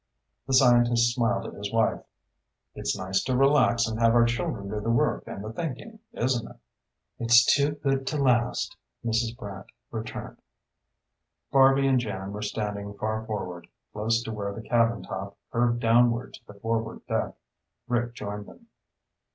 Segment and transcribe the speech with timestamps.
[0.47, 2.01] The scientist smiled at his wife.
[2.73, 6.49] "It's nice to relax and have our children do the work and the thinking, isn't
[6.49, 6.55] it?"
[7.19, 8.75] "It's too good to last,"
[9.05, 9.37] Mrs.
[9.37, 10.37] Brant returned.
[11.51, 16.33] Barby and Jan were standing far forward, close to where the cabin top curved downward
[16.33, 17.35] to the forward deck.
[17.87, 18.69] Rick joined them.